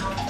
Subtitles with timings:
[0.00, 0.29] Thank you.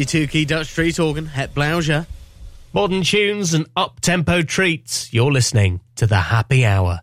[0.00, 2.06] 52 key Dutch Street organ, Het Blauja.
[2.72, 5.12] Modern tunes and up tempo treats.
[5.12, 7.02] You're listening to the Happy Hour.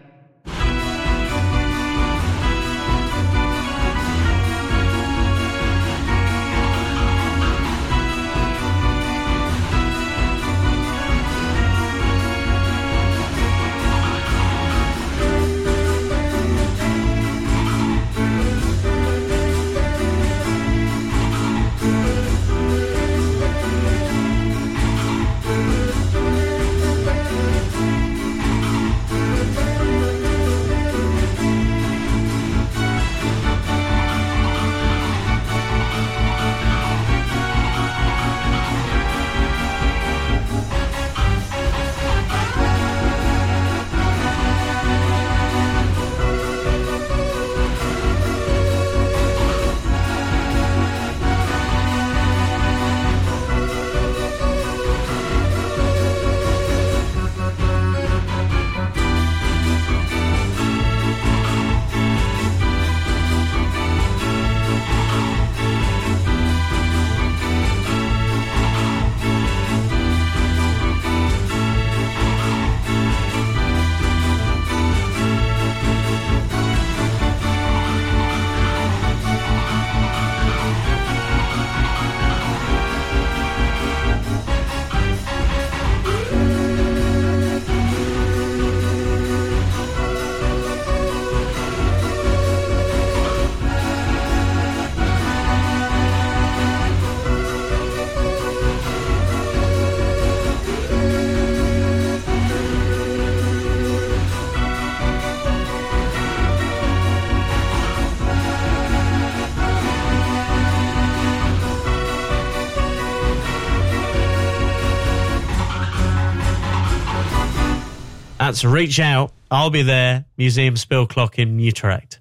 [118.51, 119.31] That's Reach Out.
[119.49, 120.25] I'll be there.
[120.35, 122.19] Museum Speelklok in Utrecht.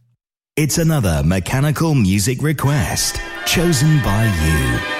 [0.55, 5.00] It's another mechanical music request chosen by you.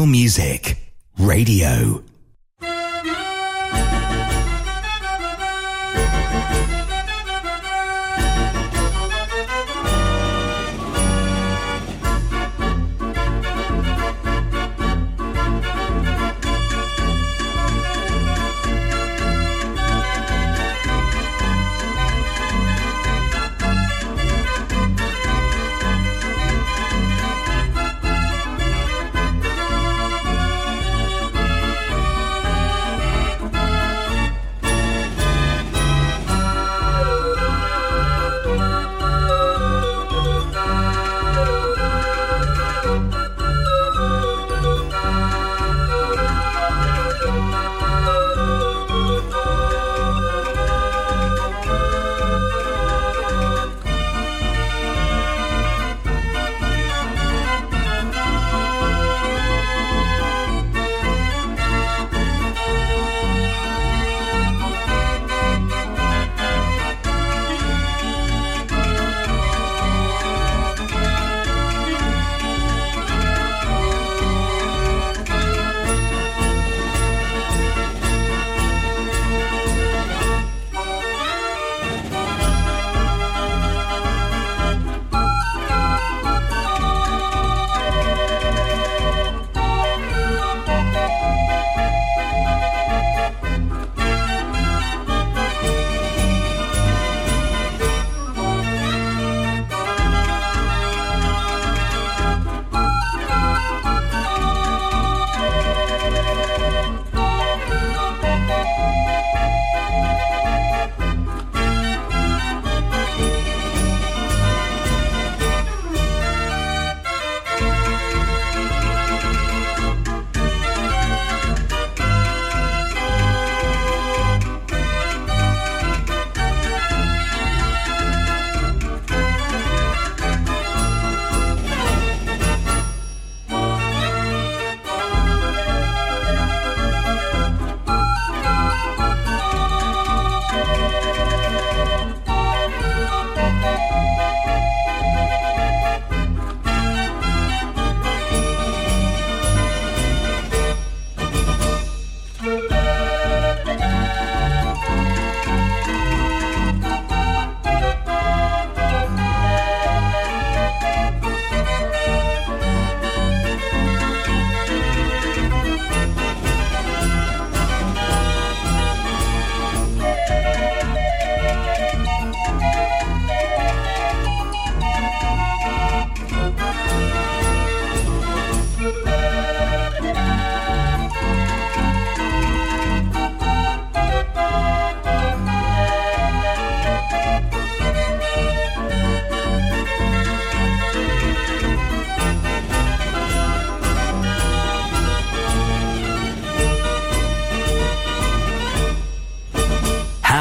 [0.00, 0.76] Music
[1.18, 2.11] Radio.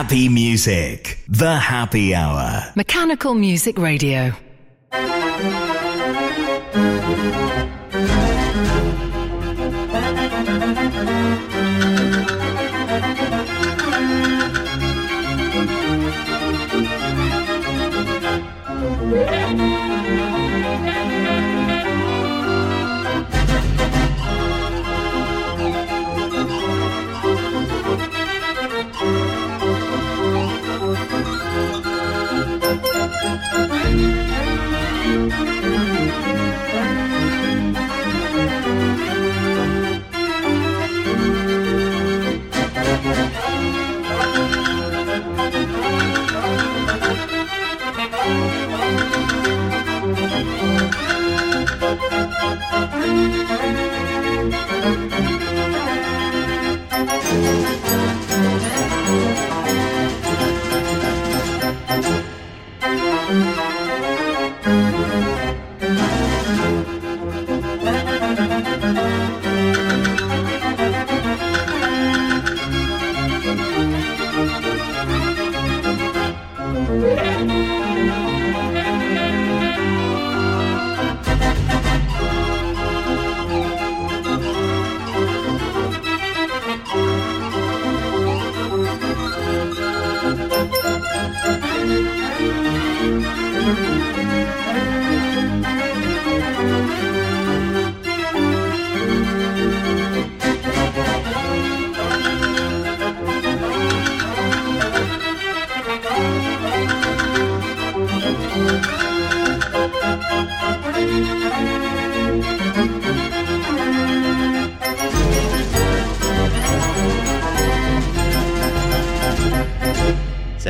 [0.02, 1.20] Happy music.
[1.30, 2.74] The happy hour.
[2.76, 4.34] Mechanical Music Radio.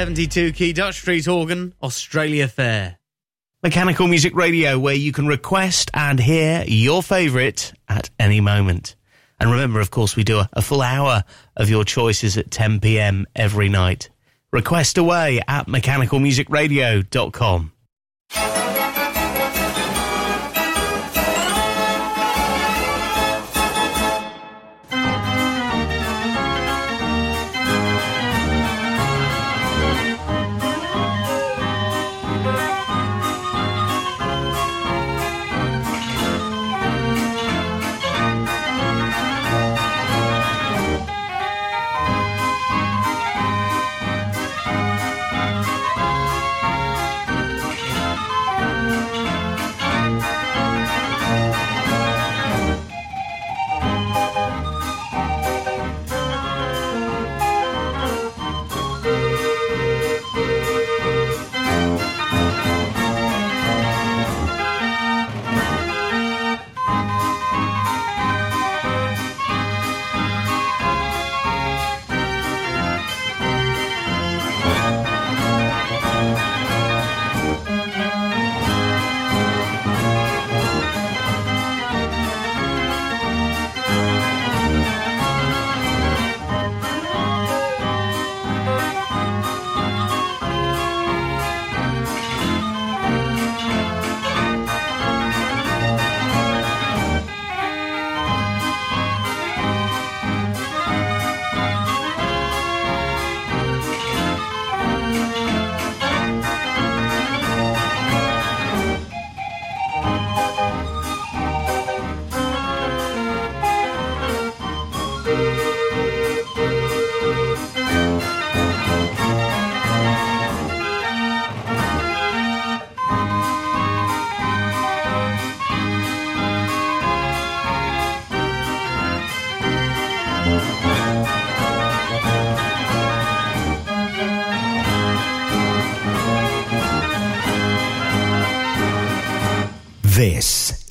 [0.01, 2.97] 72 key Dutch Street organ, Australia Fair.
[3.62, 8.95] Mechanical Music Radio, where you can request and hear your favourite at any moment.
[9.39, 11.23] And remember, of course, we do a, a full hour
[11.56, 14.10] of your choices at 10 pm every night.
[14.51, 17.71] Request away at mechanicalmusicradio.com.
[18.34, 18.61] This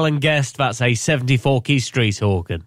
[0.00, 2.64] Alan Guest, that's a 74 key street organ.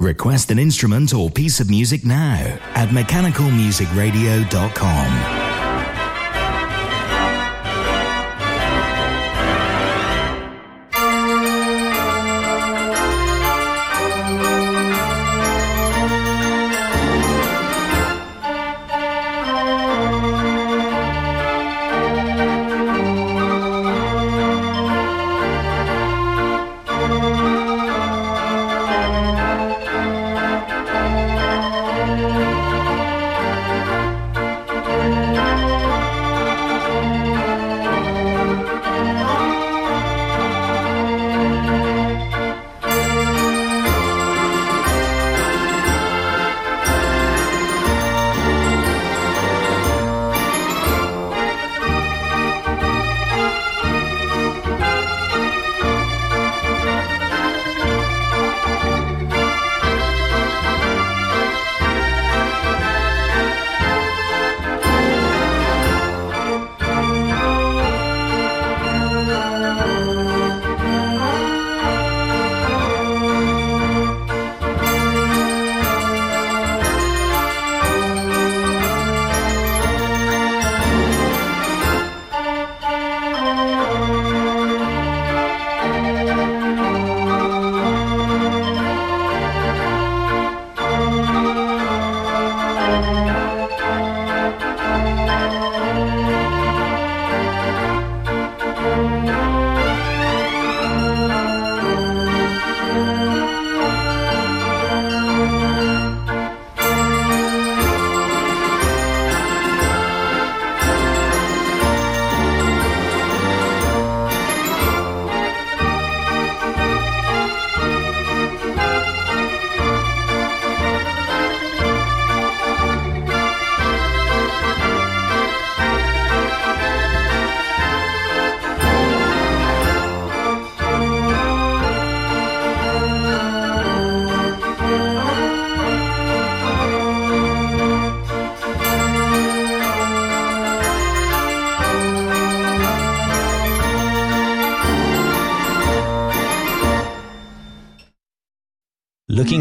[0.00, 5.43] Request an instrument or piece of music now at mechanicalmusicradio.com.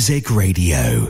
[0.00, 1.09] Music Radio.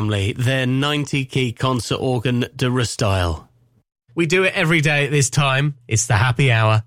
[0.00, 3.46] Family, their 90 key concert organ de Rustyle.
[4.14, 5.74] We do it every day at this time.
[5.88, 6.84] It's the happy hour.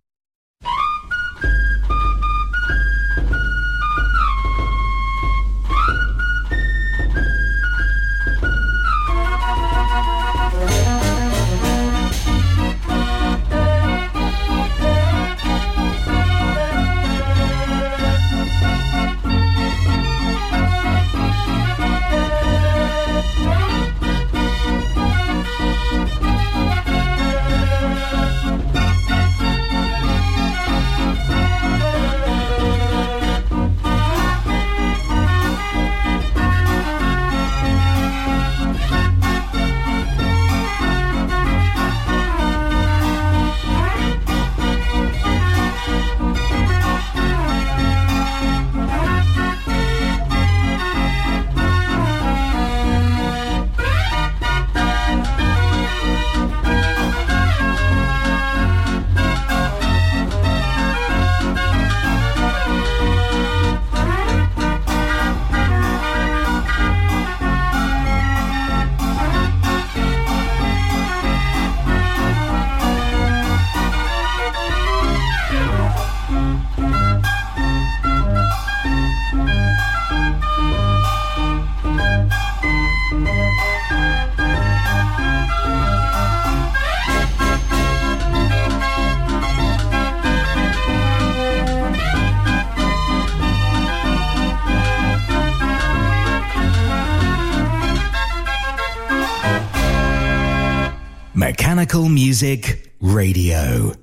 [102.02, 104.03] Music Radio.